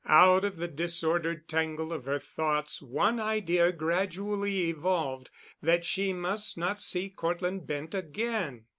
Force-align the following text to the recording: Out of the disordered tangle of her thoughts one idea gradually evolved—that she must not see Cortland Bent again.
Out 0.07 0.43
of 0.43 0.57
the 0.57 0.67
disordered 0.67 1.47
tangle 1.47 1.93
of 1.93 2.05
her 2.05 2.17
thoughts 2.17 2.81
one 2.81 3.19
idea 3.19 3.71
gradually 3.71 4.67
evolved—that 4.71 5.85
she 5.85 6.11
must 6.11 6.57
not 6.57 6.81
see 6.81 7.07
Cortland 7.07 7.67
Bent 7.67 7.93
again. 7.93 8.65